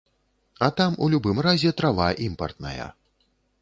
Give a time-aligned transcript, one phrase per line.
[0.67, 2.93] А там у любым разе трава імпартная.